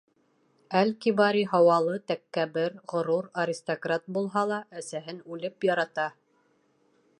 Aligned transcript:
Әл-Кибари 0.77 1.43
һауалы, 1.51 1.97
тәкәббер, 2.11 2.79
ғорур, 2.95 3.29
аристократ 3.45 4.09
булһа 4.17 4.45
ла, 4.53 4.61
әсәһен 4.83 5.23
үлеп 5.37 5.71
ярата. 5.71 6.11